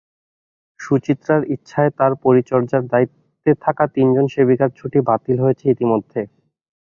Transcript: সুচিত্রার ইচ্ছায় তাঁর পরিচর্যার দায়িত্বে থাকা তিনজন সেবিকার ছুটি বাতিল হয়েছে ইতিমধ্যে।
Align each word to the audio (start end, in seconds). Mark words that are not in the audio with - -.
সুচিত্রার 0.79 1.41
ইচ্ছায় 1.55 1.91
তাঁর 1.97 2.13
পরিচর্যার 2.23 2.83
দায়িত্বে 2.91 3.51
থাকা 3.63 3.83
তিনজন 3.95 4.25
সেবিকার 4.33 4.69
ছুটি 4.79 4.99
বাতিল 5.09 5.37
হয়েছে 5.43 5.65
ইতিমধ্যে। 5.69 6.21